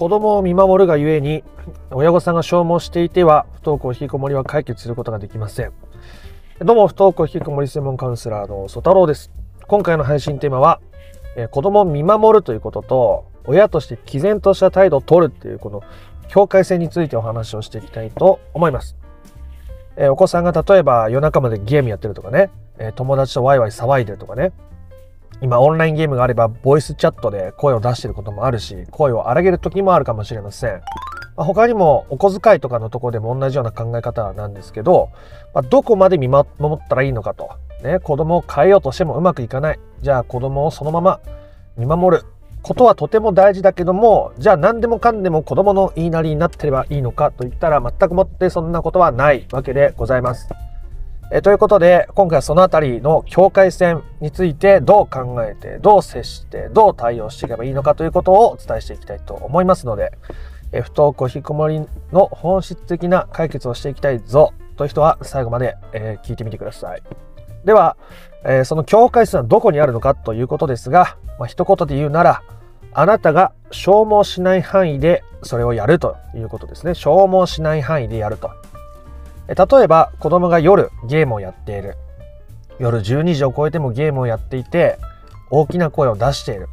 [0.00, 1.44] 子供を見守るがゆえに
[1.90, 5.72] 親御さんが消耗していては不登校引きこもりは解決することができません。
[6.60, 9.30] どうも不登校引きこもり専門カウンセラーの曽太郎です。
[9.66, 10.80] 今回の配信テーマは、
[11.36, 15.82] え子供を見守るということと親として毅然とした態度を取るっていうこの
[16.28, 18.96] 境界線についてお話をしていきたいと思います、
[19.98, 22.48] えお子さんが例えば夜中までゲームやってるとかね、
[22.78, 24.52] え友達とワイワイ騒いでるとかね
[25.42, 30.82] 今オンラインゲームがあればボイスチャットで声を出してることもあるし声を荒げる時もあるかもしれません、
[31.36, 35.10] 他にもお小遣いとかのとこでも同じような考え方なんですけど、
[35.70, 37.50] どこまで見守ったらいいのかと、
[37.82, 39.80] ね、子供を変えようとしてもうまくいかない。
[40.02, 41.20] じゃあ子供をそのまま
[41.76, 42.24] 見守る。
[42.62, 50.46] ことはとても大事だけどもじゃあ何でもかんでも子供の言いなりになってればいいのかといったら全くもってそんなことはないわけでございます。
[51.32, 60.12] えということで今回はその辺りの境界線についてどう考えてどう接してどう対応していけばいいのかということをお伝えしていきたいと思いますので、
[60.72, 67.02] え不登校引きこもりの本質的な解決をしていきたいぞという人は最後まで、え聞いてみてください。
[67.64, 67.96] では、
[68.44, 72.42] えその境界線はどこにあるのかということですが、まあ、一言で言うなら
[72.92, 76.94] あなたが消耗しない範囲でそれをやるということですね。
[76.94, 78.50] 消耗しない範囲でやると。
[79.54, 81.96] 例えば子供が夜ゲームをやっている。
[82.78, 84.98] 夜12時を超えてもゲームをやっていて
[85.50, 86.68] 大きな声を出している。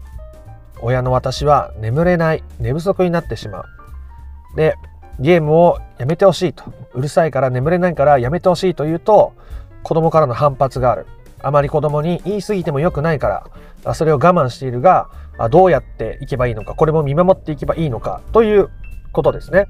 [0.80, 2.44] 親の私は眠れない。
[2.60, 3.66] 寝不足になってしまう。
[4.56, 4.76] で
[5.20, 6.64] ゲームをやめてほしいと。
[6.94, 9.34] うるさいから眠れないからやめてほしいと言うと
[9.84, 11.08] 子供からの反発がある。
[11.42, 13.48] あまり子供に言い過ぎても良くないか
[13.84, 15.08] らそれを我慢しているが
[15.52, 18.70] どうやっていけばいいのかこれも見守っていけばいいのかという
[19.14, 19.68] ことですね。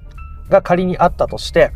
[0.49, 1.71] が仮にあったとして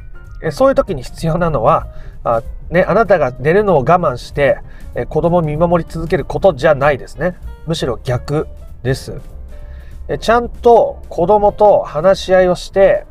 [0.49, 1.87] そういう時に必要なのは
[2.23, 4.57] あ,、ね、あなたが寝るのを我慢して
[4.95, 7.35] え子供を見守り続けることじゃないですね。
[7.67, 8.47] むしろ逆
[8.83, 9.21] です。
[10.07, 13.05] えちゃんと子供と話し合いをして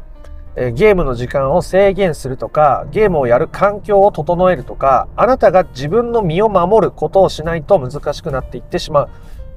[0.57, 9.09] えゲームの時間を制限するとかゲームをやる環境を整えるとかあなたが自分の身を守ることをしないと難しくなっていってしまう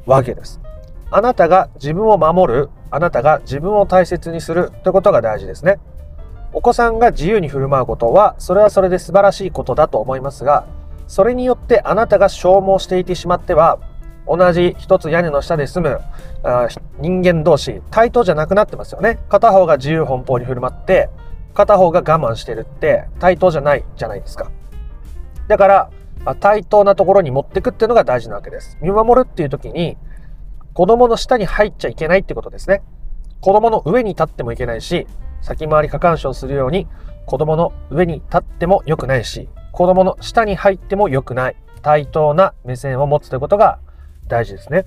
[0.05, 0.61] わけです。
[1.11, 5.79] あなたが自分を守るあなたが自分を大切にするということが大事ですね。
[6.53, 10.65] お子さんが自由に振る舞うことはそれはそれで素晴らしいことだと思いますが
[11.07, 13.79] それによってあなたが消耗していてしまっては
[14.27, 15.99] 同じ一つ屋根の下で住む
[16.99, 19.19] 人間同士対等じゃなくなってますよね。
[19.27, 21.09] 片方が自由奔放に振る舞って
[21.53, 24.49] 片方が我慢してるって対等じゃないじゃないですか。
[25.49, 25.89] だから
[26.39, 28.77] 対等なところに持ってくっていうのが大事なわけです。
[28.81, 29.97] 見守るっていう時に
[30.73, 32.81] 子供の下に入っちゃいけないってことですね。
[33.41, 35.05] 子供の上に立ってもいけないし
[35.43, 36.87] 先回り過干渉するように
[37.25, 43.79] 子供の上に立っても良くないし子供の下に入っても良くない対等な目線を持つということが
[44.27, 44.85] 大事ですね。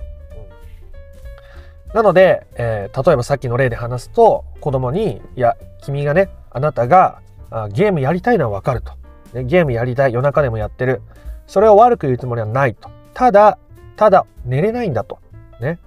[1.94, 8.92] なので、えー、例えばさっきの例で話すと子供に「いや君がねあなたがあゲームやりたいのは分かると」
[9.34, 11.02] ね、ゲームやりたい夜中でもやってる。
[11.46, 12.90] それを悪く言うつもりはないと。
[13.14, 13.58] ただ
[13.96, 15.18] ただ寝れないんだと。
[15.60, 15.78] ね。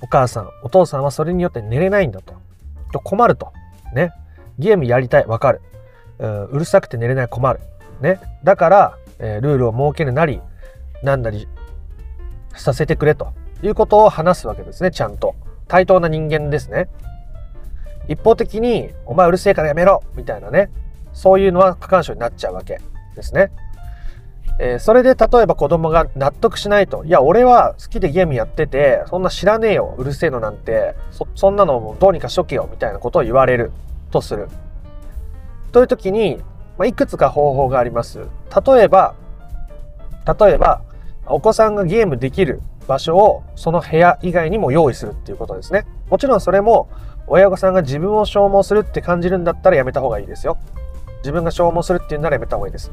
[0.00, 2.34] お母さんお父さんはそれによって寝れないんだと。
[2.92, 3.52] と困ると。
[3.94, 4.12] ね。
[4.58, 5.60] ゲームやりたい、わかる。
[6.18, 7.60] うるさくて寝れない、困る。
[8.00, 8.20] ね。
[8.44, 10.40] だから、えー、ルールを設けるなり、
[11.02, 11.48] なんなり
[12.54, 15.34] させてくれということを話すわけですね、ちゃんと。
[15.68, 16.88] 対等な人間ですね。
[18.08, 20.70] 一方的に、お前うるせえからやめろみたいなね。
[21.12, 22.80] そういうのは過干渉になっちゃうわけ
[23.14, 23.50] ですね。
[24.62, 27.02] えー、それで例えば子供が納得しないと。
[27.06, 33.72] いや、俺は好きでゲームやってて、そんな知らねえよ、うるせえのなんて、そそんなのもどうにかしとけよ、みたいなことを言われる
[34.10, 34.48] とする。
[35.72, 36.42] という時に、
[36.76, 38.18] まあ、いくつか方法があります。
[38.66, 39.14] 例えば、
[40.38, 40.82] 例えば、
[41.24, 45.86] お子さんがゲームできる場所をその部屋以外にも用意するっていうことですね。
[46.10, 46.90] もちろんそれも
[47.28, 50.58] 親御さんが自分を消耗するって感じるんだったらやめた方がいいですよ。
[51.22, 52.90] 自分が消耗するっていうならやめた方がいいです。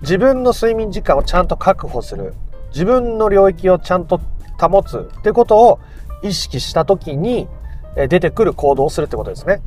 [0.00, 2.34] 自分の睡眠時間をちゃんと確保する。
[2.70, 4.20] 自分の領域をちゃんと
[4.60, 5.80] 保つってことを
[6.22, 7.48] 意識した時に
[7.96, 9.60] 出てくる行動をするってことですね。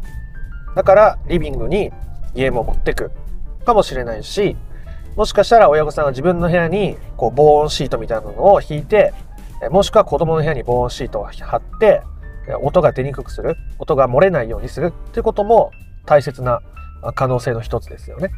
[0.76, 1.92] だからリビングに
[2.34, 3.12] ゲームを持ってく。
[3.66, 4.56] かもしれないし
[5.16, 9.14] もしかしたら親御さんが自分の部屋にこう防音シートみたいなのを引いて
[9.70, 12.02] もしくは子供の部屋に防音シートを貼って
[12.62, 13.56] 音が出にくくする。
[13.78, 15.72] 音が漏れないようにするってことも
[16.06, 16.62] 大切な
[17.16, 18.32] 可能性の一つですよね。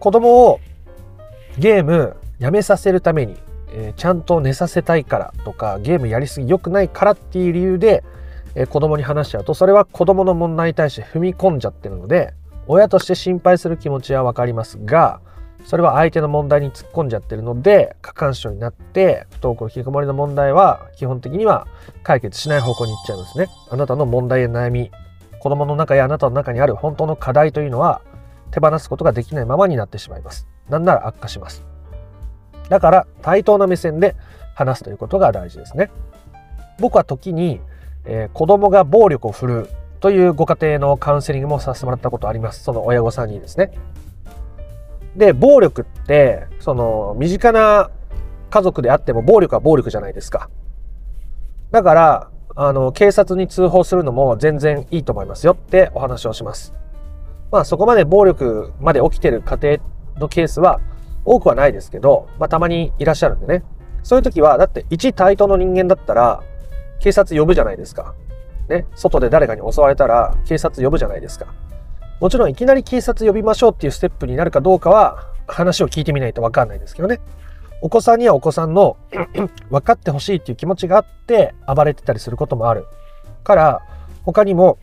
[0.00, 0.60] 子供を
[1.58, 3.36] ゲームやめさせるために、
[3.72, 8.04] えー、ちゃんと寝させたいからとかゲームやりすぎ良くないからっていう理由で、
[8.54, 12.34] えー、子供に話しちゃうとそれは子供の問題に対して踏み込んじゃってるので
[12.66, 15.20] 親として心配する気持ちは分かりますが
[15.64, 21.66] それは相手の問題に突っ込んじゃってるので過干渉になって不登校引きこもりの問題は基本的には
[22.02, 23.48] 解決しない方向に行っちゃいますね。
[23.70, 24.90] あなたの問題や悩み
[25.40, 28.00] 子供の中やあなたの中にある本当の課題というのは
[28.50, 30.46] 手放すことができないままになってしまいます。
[30.68, 31.64] なんなら悪化します。
[32.68, 34.16] だから対等な目線で
[34.54, 35.90] 話すということが大事ですね。
[36.78, 37.60] 僕は時に、
[38.04, 39.68] えー、子供が暴力を振るう
[40.00, 42.62] というご家庭のカウンセリングもさせてもらったことあります。
[42.62, 43.72] その親御さんにですね。
[45.16, 47.90] で、暴力って、その、身近な
[48.50, 50.48] 家族であっても暴力は暴力じゃないですか。
[51.72, 56.72] だから、あの、警察に通報するのも全然いいと思いますよってお話をします。
[57.50, 59.78] まあそこまで暴力まで起きてる家庭
[60.18, 60.80] のケースは
[61.24, 63.64] 多くはないですけど、まあたまにいらっしゃるんでね。
[64.02, 66.42] そういう時は、だって一対等の人間だったら
[67.00, 68.14] 警察呼ぶじゃないですか。
[68.68, 68.86] ね。
[68.94, 71.46] 外で誰かに襲われたら警察呼ぶじゃないですか。
[72.20, 77.20] もちろんいきなり警察呼びましょうっていうステップになるかどうかは話を聞いてみないとわかんないですけどね。
[77.80, 78.96] お子さんにはお子さんの
[79.70, 82.86] 分かってほしいっていう気持ちがあって暴れてたりすることもある
[83.44, 83.82] から
[84.24, 84.78] 他にも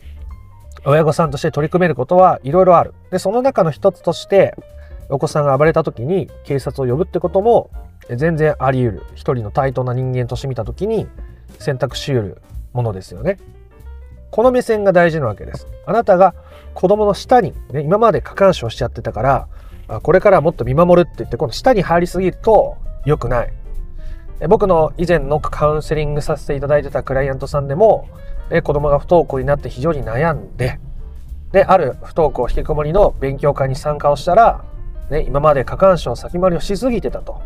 [0.86, 2.94] 親御さんとして取り組めることはいろいろある。
[3.10, 4.54] で、その中の一つとして
[5.08, 7.70] お子さんが暴れた時に警察を呼ぶってことも
[8.08, 9.02] 全然あり得る。
[9.14, 11.08] 一人の対等な人間として見た時に
[11.58, 12.42] 選択し得る
[12.72, 13.38] ものですよね。
[14.30, 15.66] この目線が大事なわけです。
[15.86, 16.34] あなたが
[16.74, 23.52] 子供の下に、ね、今まで過干渉しちゃってたから、これからもっと見守るって言って、この下に入りすぎると良くない。
[24.48, 28.08] 僕の以前のカウンセリングさせていただいてたクライアントさんでも、
[28.62, 30.78] 子供が不登校になって非常に悩んで、
[31.52, 34.64] で、ある不登校引きこもりの勉強会に参加をしたら、
[35.10, 37.40] ね、今まで過干渉先回りをしすぎてたと。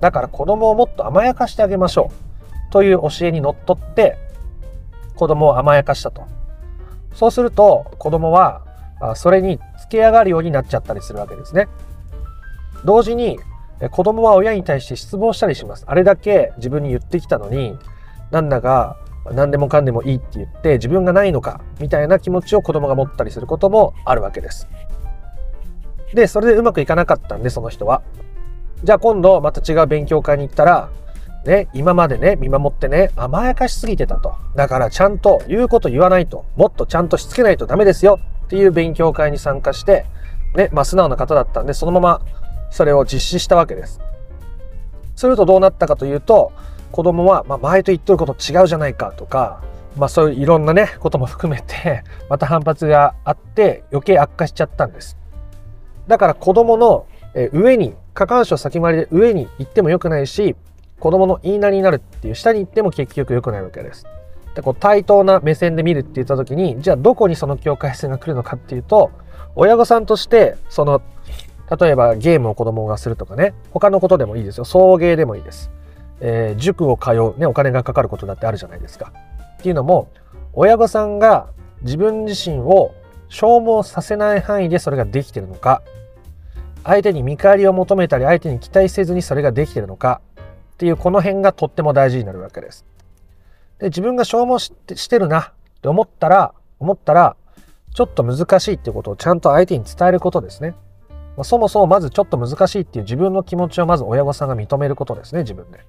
[0.00, 2.10] だから子供をもっと甘やかしてあげましょ
[2.70, 2.72] う。
[2.72, 4.16] という教えにのっとって、
[5.16, 6.24] 子供を甘やかしたと。
[7.14, 8.62] そうすると子供は
[9.14, 11.68] それに付け上がるようになっちゃったりするわけですね。
[12.84, 13.38] 同時に
[13.90, 15.84] 子供は親に対して失望したりします。
[15.86, 17.78] あれだけ自分に言ってきたのに
[18.30, 18.96] なんだか
[19.32, 24.68] 何でもかんでもいいって言って自分がないのかみたいな気持ちを子供が持ったりすることもあるわけです。
[26.12, 28.02] で、それでうまくいかなかったんでその人は。
[28.82, 30.90] じゃあ今度また違う勉強会に行ったら
[31.46, 34.34] ね、今までね、見守ってね、甘やかしすぎてたと。
[34.56, 40.06] だからちゃんと言うこと言わないと、もっとちゃんとしつけないとダメですよっていう勉強会に参加して、
[40.54, 42.22] ね、まあ素直な方だったんで、そのまま
[42.70, 44.00] それを実施したわけです。
[45.16, 46.52] するとどうなったかというと、
[46.94, 49.60] 子供は、まあ、前と言っとること違うじゃないかとか、
[49.98, 55.18] まあそういういろんなね、ことも含めて、 また反発があって余計悪化しちゃったんです。
[56.06, 57.06] だから子供の
[57.52, 60.54] 上に、過干渉先回りで上に行っても良くないし、
[61.00, 64.06] 子供の言いなりになるっていう下に行っても結局良くないわけです。
[64.54, 69.10] でこう対等な目線で見るって言った時にじゃあどこにその境界線が来るのかっていうと
[69.56, 71.02] 親御さんとしてその
[71.76, 75.72] 例えばゲームを子供がするとかね他のことでもいいですよ送迎でもいいです、
[76.20, 79.12] えー、塾を通うねお金がかかることだってあるじゃないですか
[79.58, 80.10] っていうのも
[80.52, 81.48] 親御さんが
[81.82, 82.94] 自分自身を
[83.28, 85.82] 消耗させない範囲でそれができてるのか
[86.84, 90.20] 相手に見返りを求めたり相手に期待せずにそれができてるのか
[90.74, 92.84] っていうこの辺がとっても大事になるわけです。
[93.78, 97.36] で自分が消耗してしてるなって思ったら思ったら
[97.94, 100.74] ちょっと難しいっていうことをちゃんと相手に伝えることですね。
[101.36, 105.84] まあ、そもそもまずちょっと難しいっていう自分の気持ちをまず親御さんが認めることですね自分で。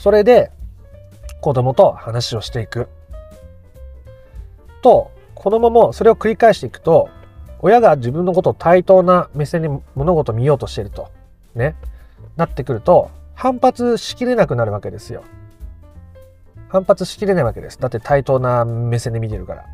[0.00, 0.50] それで
[1.42, 2.88] 子供と話をしていく。
[4.82, 7.10] と子供もそれを繰り返していくと
[7.60, 11.10] 親が自分のことを対等な目線で物事を見ようとしていると
[11.54, 11.76] ね
[12.36, 15.22] なってくると反発しきれなくなるわけですよ。
[16.68, 17.78] 反発しきれないわけです。
[17.78, 19.66] だって対等な目線で見てるから。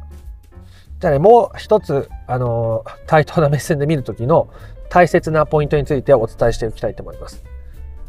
[0.98, 4.48] じゃあね、もう一つ、あの対等な目線で見るときの
[4.88, 7.44] 大切なポイントについてお伝えしておきたいと思います。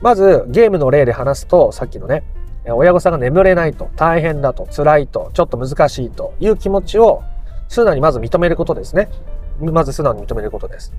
[0.01, 2.23] まず、ゲームの例で話すと、さっきのね、
[2.69, 7.23] 親御さんが眠れないと、大変だと、辛いと、ちょっと難しいという気持ちを
[7.67, 9.09] 素直にまず認めることですね。
[9.59, 10.93] まず素直に認めることです。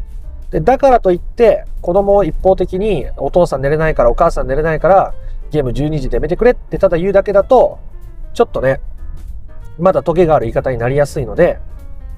[0.50, 5.14] で、だからといって、子供を一方的にお父さん寝れないからお母さん寝れないから
[5.50, 7.78] ゲーム12時でやめてくれってただ言うだけだと、
[8.34, 8.80] ちょっとね、
[9.78, 11.58] まだトゲがある言い方になりやすいので、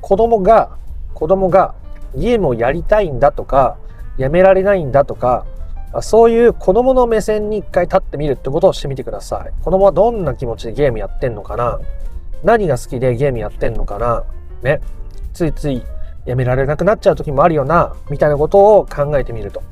[0.01, 0.77] 子供が、
[1.15, 1.75] 子供が
[2.15, 3.77] ゲームをやりたいんだとか、
[4.17, 5.45] やめられないんだとか、
[6.03, 9.65] そういう子供の目線に一回立ってみるってことをしてみてください。
[9.65, 11.81] 子供はどんな気持ちでゲームやってんのかな？
[12.45, 14.25] 何が好きでゲームやってんのかな？
[14.63, 14.81] ね。
[15.33, 15.83] ついつい
[16.27, 19.63] やめられなくなっちゃう時もあるよな、みたいなことを考えてみると。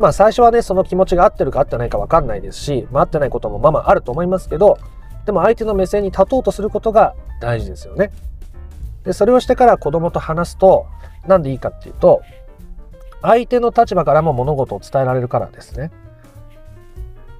[0.00, 4.78] まあ最初はね、その気持ちが合ってるか合ってないかわかんないですし、まあ合ってないこともまあまああると思いますけど、
[5.26, 8.10] でも相手の目線に立とうとすることが大事ですよね。
[9.04, 10.86] で、それをしてから子供と話すと、
[11.28, 12.22] なんでいいかっていうと、
[13.26, 15.90] 相手の立場からも物事を伝えられるからですね。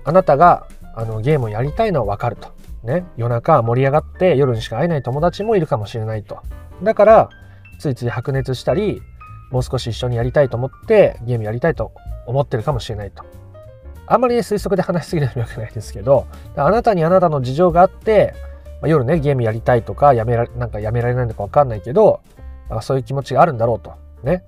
[0.05, 2.49] あなたがあのゲームをやりたいのは分かると。
[2.83, 6.39] ね、夜中盛り上がって夜にしか会えない友達もいるかもしれないと。
[6.83, 7.29] だから
[7.79, 9.01] ついつい白熱したり
[9.51, 11.93] もう少し一緒にやりたいと思ってゲームやりたいと
[12.27, 13.25] 思ってるかもしれないと。
[14.07, 16.27] あんまり、ね、推測で話しすぎるのもよくないですけど
[16.57, 18.35] あなたにあなたの事情があって、
[18.83, 22.21] まあ、夜ねゲームやりたいとかやめらなんかやめられないのか分かんないけど
[22.83, 23.95] そういう気持ちがあるんだろうと。
[24.23, 24.45] ね。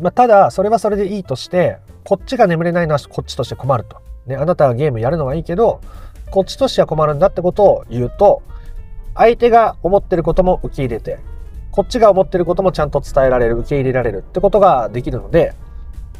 [0.00, 3.98] まあ、ただそれはそれでいいとしてこっちが眠れないのはこっちとして困ると。
[4.26, 5.80] ね、あなたがゲームやるのはいいけど
[6.30, 8.42] こっちとしては困るんだってことを言うと
[9.14, 11.18] 相手が思ってることも受け入れて
[11.72, 15.54] こっちが思ってることもちゃんと伝えられる受け入れられるってことができるので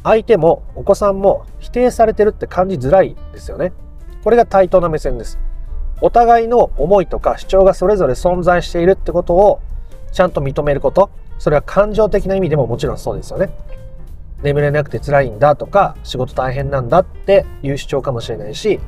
[0.03, 3.73] 相手もお子さんも否定されてるって感じづらいですよね。
[4.25, 5.39] これが対等な目線です。
[6.01, 9.61] お互いの思いとか主張がそれぞれ存在しているってことを
[10.11, 11.11] ちゃんと認めること。
[11.43, 13.51] それは感情的な意味でももちろんそうですよね。
[14.45, 18.79] 眠れなくて辛いんだとか仕事大変なんだっていう主張かもしれないし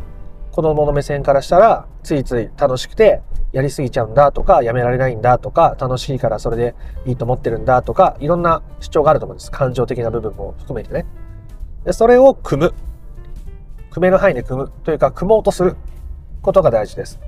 [0.53, 9.51] 子供の目線からしたらついつい楽しくてやりすぎちゃうんだとかやめられないんだとか楽しいからそれでいいと思ってるんだとかいろんな主張があると思うんです。
[9.51, 11.07] 感情的な部分も含めてね。
[11.85, 12.75] でそれを組む。
[13.91, 15.75] 組める範囲で組むというか組もうとする
[16.41, 17.19] ことが大事です。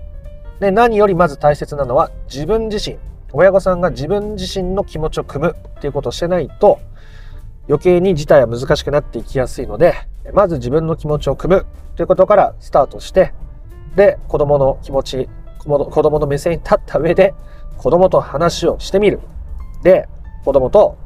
[0.60, 2.96] で何よりまず大切なのは自分自身。
[3.36, 6.80] 親御さんが自分自身の気持ちを組むっていうことをしてないと
[7.68, 9.94] 余計に事態は難しくなっていきやすいので
[10.32, 11.66] まず自分の気持ちを組む
[11.96, 13.32] ということからスタートして
[13.94, 15.28] で子供の気持ち
[15.58, 17.34] 子供の目線に立った上で
[17.76, 19.20] 子供と話をしてみる。
[19.82, 20.08] で、
[20.44, 20.96] 子供と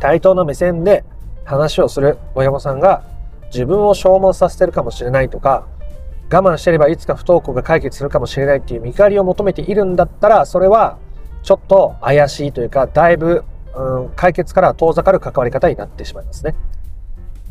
[0.00, 1.04] 対等の目線で
[1.44, 3.04] 話をする親御さんが
[3.46, 5.66] 自分を消耗させてるかもしれないとか、
[6.30, 10.98] 我慢してればいつか不登校が解決するかもしれないっていう見返りを求めているんだったら、それは
[11.42, 13.44] ちょっと怪しいというか、だいぶ、
[13.74, 16.54] うん、解決から遠ざかる関わり方になってしまいますね。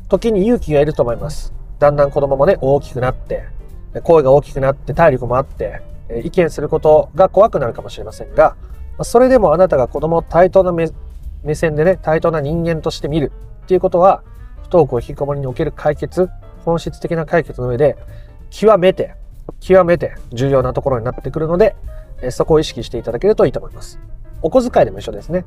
[0.09, 1.53] 時に勇気がいると思います。
[1.79, 3.45] だんだん子供もね、大きくなって、
[4.03, 5.81] 声が大きくなって体力もあって、
[6.23, 8.55] 意見することが怖くなるかもしれませんが、
[9.03, 13.31] それでもあなたが子供を対等な目線でね、対等な人間として見る
[13.63, 14.21] っていうことは、
[14.63, 16.29] 不登校引きこもりにおける解決、
[16.65, 17.97] 本質的な解決の上で、
[18.49, 19.15] 極めて、
[19.59, 21.75] 極めて重要なところになってくるので、
[22.29, 23.99] そこを意識していただけるといいと思います。
[24.41, 25.45] お小遣いでも一緒ですね。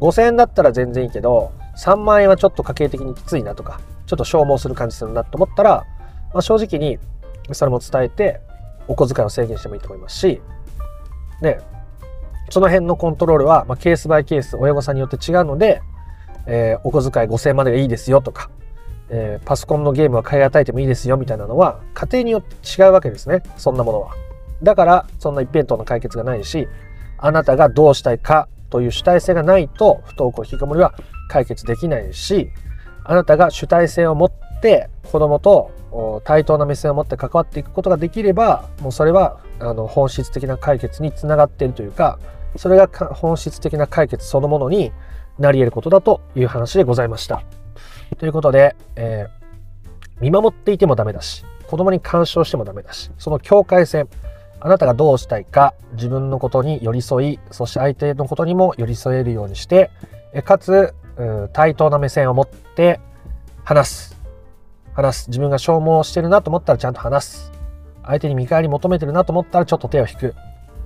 [0.00, 5.84] 5000円だったら全然いいけど、3万円はちょっと家計的にきついなとか、ちょっと消耗する感じするなと思ったら、
[6.32, 6.98] まあ、正直に
[7.52, 8.40] それも伝えて、
[8.86, 10.40] お小遣いを制限してもいいと思いますし、
[11.40, 11.58] ね、
[12.50, 15.80] その辺のコントロールは、まあ、ケースバイケース、親御さんによって違うので、
[16.46, 18.50] えー、お小遣い5000円までがいいですよとか、
[19.08, 23.42] えー、パソコンのゲームは買い与えてもいいですよみたいなのは、家庭によって違うわけですね。
[23.56, 24.14] そんなものは。
[24.62, 26.68] だから、そんな一辺倒な解決がないし、
[27.18, 30.94] あなたがどうしたいかという主体性がないと、不登校引きこもりは
[31.28, 32.50] 解決できないし、
[33.04, 35.70] あなたが主体性を持って子供と
[36.24, 42.18] 対等な目線を持って関わっていくことができればもうそれはあの本質的な解決につながっているというか
[42.56, 44.92] それが本質的な解決そのものに
[45.38, 47.42] なり得ることだという話でございました。
[48.18, 54.08] ということで、えー、見守っていてもダメだし子供に干渉してもダメだしその境界線
[54.64, 59.90] あなたがどうしたいか自分のことに寄り添いそして相手のことにも寄り添えるようにして
[60.44, 60.94] かつ
[61.52, 62.98] 対等な目線を持って
[63.62, 64.14] 話す
[64.94, 65.28] 話す。
[65.28, 67.52] 自分が消耗してるなと思ったらちゃんと話す。
[68.04, 70.34] 相手に見返り求めてるなと思ったらちょっと手を引く。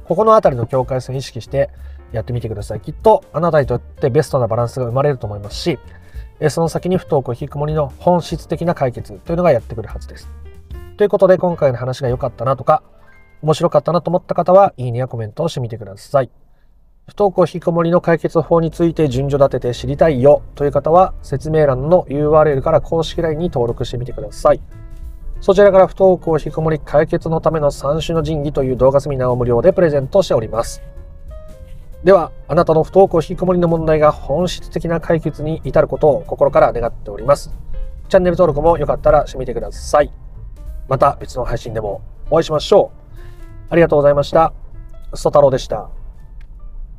[0.04, 1.68] ここの辺りの境界線を意識して
[2.12, 2.80] やってみてください。
[2.80, 5.78] きっとあなたにとってベストなバランスが生まれると思いますし、
[6.49, 10.28] その先に不登校引きこもりの本質的な解決というのがやってくるはずです。
[10.97, 12.82] ということで今回の話が良かったなとか、
[13.42, 16.30] 面白かったなと思った方は、いいねやコメントをしてみてください。
[17.07, 24.61] 不登校引きこもりの解決法について順序立てて知りたいよという方は説明欄の URL から公式 LINE に登録してみてください。
[25.40, 30.83] そちらから不登校引きこもり解決のための3種の神器という動画セミナーを無料でプレゼントしております。
[32.04, 37.54] では、あなたの不登校引きこもりの問題が本質的な解決に至ることを心から願っております。
[38.09, 40.12] チャンネル登録もよかったらしてみてください。
[40.88, 42.98] また別の配信でもお会いしましょう。
[43.71, 44.53] ありがとうございました。
[45.15, 45.98] ソ太郎でした。